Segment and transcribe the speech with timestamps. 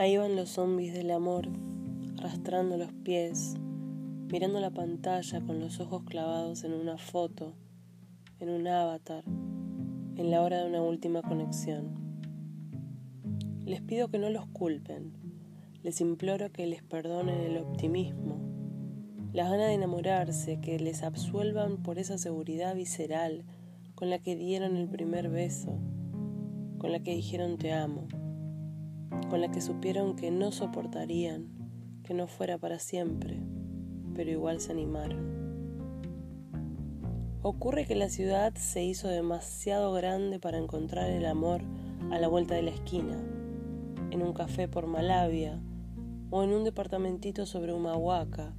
[0.00, 1.46] Ahí van los zombies del amor,
[2.16, 3.56] arrastrando los pies,
[4.32, 7.52] mirando la pantalla con los ojos clavados en una foto,
[8.38, 11.90] en un avatar, en la hora de una última conexión.
[13.66, 15.12] Les pido que no los culpen,
[15.82, 18.40] les imploro que les perdonen el optimismo,
[19.34, 23.44] las ganas de enamorarse, que les absuelvan por esa seguridad visceral
[23.94, 25.78] con la que dieron el primer beso,
[26.78, 28.08] con la que dijeron te amo
[29.28, 31.48] con la que supieron que no soportarían
[32.04, 33.40] que no fuera para siempre,
[34.14, 35.40] pero igual se animaron.
[37.42, 41.62] Ocurre que la ciudad se hizo demasiado grande para encontrar el amor
[42.10, 43.16] a la vuelta de la esquina,
[44.10, 45.62] en un café por Malavia
[46.30, 48.54] o en un departamentito sobre Humahuaca.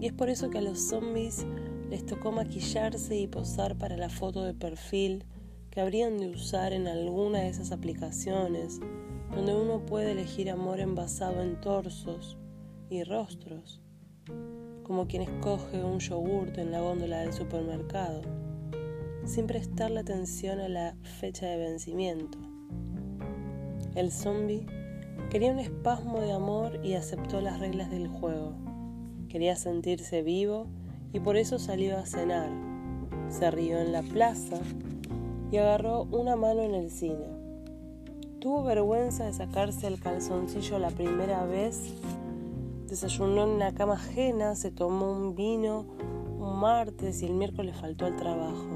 [0.00, 1.46] Y es por eso que a los zombies
[1.90, 5.24] les tocó maquillarse y posar para la foto de perfil
[5.70, 8.80] que habrían de usar en alguna de esas aplicaciones
[9.36, 12.38] donde uno puede elegir amor envasado en torsos
[12.88, 13.82] y rostros,
[14.82, 18.22] como quien escoge un yogurt en la góndola del supermercado,
[19.26, 22.38] sin prestarle atención a la fecha de vencimiento.
[23.94, 24.64] El zombie
[25.28, 28.54] quería un espasmo de amor y aceptó las reglas del juego.
[29.28, 30.66] Quería sentirse vivo
[31.12, 32.48] y por eso salió a cenar.
[33.28, 34.60] Se rió en la plaza
[35.52, 37.35] y agarró una mano en el cine.
[38.46, 41.96] Tuvo vergüenza de sacarse el calzoncillo la primera vez.
[42.86, 45.84] Desayunó en una cama ajena, se tomó un vino
[46.38, 48.68] un martes y el miércoles faltó al trabajo.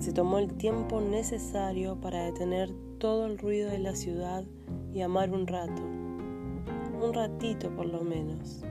[0.00, 4.44] Se tomó el tiempo necesario para detener todo el ruido de la ciudad
[4.92, 5.80] y amar un rato.
[5.82, 8.62] Un ratito por lo menos.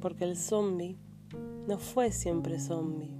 [0.00, 0.96] Porque el zombie
[1.66, 3.10] no fue siempre zombie.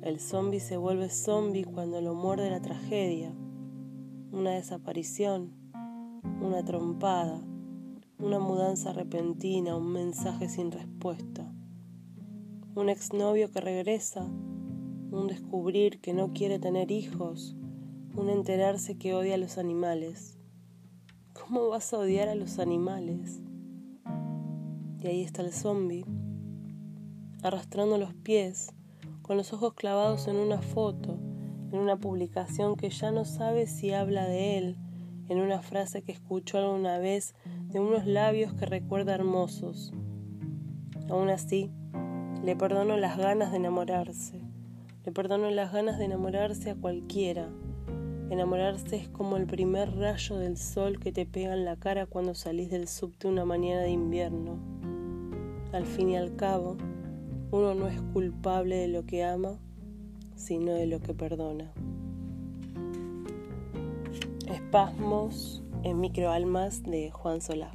[0.00, 3.34] El zombie se vuelve zombie cuando lo muerde la tragedia
[4.32, 5.52] una desaparición,
[6.40, 7.38] una trompada,
[8.18, 11.52] una mudanza repentina, un mensaje sin respuesta,
[12.74, 17.54] un exnovio que regresa, un descubrir que no quiere tener hijos,
[18.16, 20.38] un enterarse que odia a los animales.
[21.34, 23.42] ¿Cómo vas a odiar a los animales?
[24.98, 26.06] Y ahí está el zombie,
[27.42, 28.72] arrastrando los pies,
[29.20, 31.18] con los ojos clavados en una foto,
[31.72, 34.76] en una publicación que ya no sabe si habla de él,
[35.28, 37.34] en una frase que escuchó alguna vez
[37.70, 39.94] de unos labios que recuerda hermosos.
[41.08, 41.70] Aún así,
[42.44, 44.42] le perdono las ganas de enamorarse,
[45.04, 47.48] le perdono las ganas de enamorarse a cualquiera.
[48.28, 52.34] Enamorarse es como el primer rayo del sol que te pega en la cara cuando
[52.34, 54.58] salís del subte una mañana de invierno.
[55.72, 56.76] Al fin y al cabo,
[57.50, 59.58] uno no es culpable de lo que ama
[60.42, 61.72] sino de lo que perdona.
[64.48, 67.70] Espasmos en microalmas de Juan Solá.